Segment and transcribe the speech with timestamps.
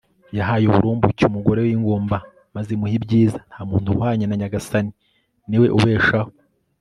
[0.37, 2.17] yahaye uburumbuke umugore w'ingumba
[2.55, 3.39] maze imuha ibyiza.
[3.49, 4.91] nta muntu uhwanye na nyagasani,
[5.49, 6.31] ni we ubeshaho